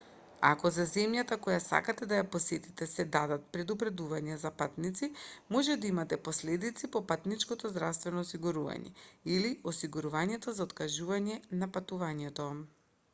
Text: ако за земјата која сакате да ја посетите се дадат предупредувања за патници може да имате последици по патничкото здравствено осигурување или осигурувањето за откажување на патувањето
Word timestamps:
ако 0.47 0.69
за 0.75 0.83
земјата 0.91 1.35
која 1.41 1.57
сакате 1.65 2.07
да 2.13 2.21
ја 2.21 2.23
посетите 2.35 2.87
се 2.93 3.05
дадат 3.15 3.43
предупредувања 3.57 4.37
за 4.45 4.51
патници 4.63 5.09
може 5.57 5.75
да 5.85 5.89
имате 5.91 6.19
последици 6.29 6.91
по 6.97 7.03
патничкото 7.13 7.73
здравствено 7.75 8.25
осигурување 8.29 8.97
или 9.37 9.55
осигурувањето 9.75 10.57
за 10.61 10.69
откажување 10.69 11.39
на 11.63 11.73
патувањето 11.79 12.53